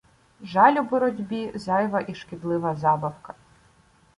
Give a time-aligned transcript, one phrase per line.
[0.53, 3.33] Жаль у боротьбі— зайва і шкідлива забавка.